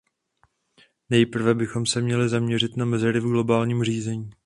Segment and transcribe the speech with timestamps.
[1.09, 4.29] Nejprve bychom se měli zaměřit na mezery v globálním řízení.